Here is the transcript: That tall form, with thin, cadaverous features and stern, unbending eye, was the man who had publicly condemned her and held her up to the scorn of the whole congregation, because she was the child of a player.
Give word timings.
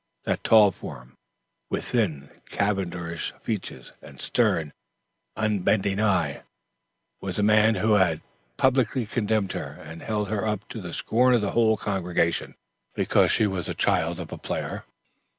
That 0.23 0.43
tall 0.43 0.71
form, 0.71 1.13
with 1.69 1.89
thin, 1.89 2.41
cadaverous 2.47 3.33
features 3.39 3.91
and 4.01 4.19
stern, 4.19 4.73
unbending 5.35 5.99
eye, 6.01 6.41
was 7.19 7.35
the 7.35 7.43
man 7.43 7.75
who 7.75 7.93
had 7.93 8.21
publicly 8.57 9.05
condemned 9.05 9.51
her 9.51 9.73
and 9.79 10.01
held 10.01 10.29
her 10.29 10.43
up 10.47 10.67
to 10.69 10.81
the 10.81 10.93
scorn 10.93 11.35
of 11.35 11.41
the 11.41 11.51
whole 11.51 11.77
congregation, 11.77 12.55
because 12.95 13.31
she 13.31 13.45
was 13.45 13.67
the 13.67 13.75
child 13.75 14.19
of 14.19 14.31
a 14.31 14.39
player. 14.39 14.85